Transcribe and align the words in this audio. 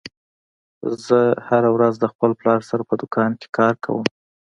زه 1.05 1.19
هره 1.47 1.69
ورځ 1.75 1.93
د 1.99 2.05
خپل 2.13 2.31
پلار 2.39 2.59
سره 2.69 2.83
په 2.89 2.95
دوکان 3.01 3.31
کې 3.39 3.47
کار 3.57 3.73
کوم 3.83 4.03